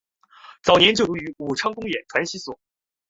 [0.63, 2.59] 早年就读于武昌工业传习所。